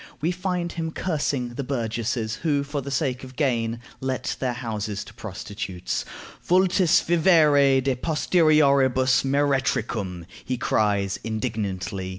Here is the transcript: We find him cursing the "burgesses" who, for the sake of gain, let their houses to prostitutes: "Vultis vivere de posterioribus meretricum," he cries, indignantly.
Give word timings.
We 0.19 0.31
find 0.31 0.71
him 0.71 0.89
cursing 0.89 1.49
the 1.49 1.63
"burgesses" 1.63 2.37
who, 2.37 2.63
for 2.63 2.81
the 2.81 2.89
sake 2.89 3.23
of 3.23 3.35
gain, 3.35 3.79
let 3.99 4.35
their 4.39 4.53
houses 4.53 5.03
to 5.03 5.13
prostitutes: 5.13 6.05
"Vultis 6.43 7.03
vivere 7.03 7.81
de 7.81 7.95
posterioribus 7.95 9.23
meretricum," 9.23 10.25
he 10.43 10.57
cries, 10.57 11.19
indignantly. 11.23 12.09